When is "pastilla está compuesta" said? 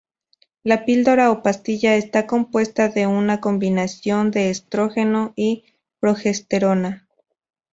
1.43-2.89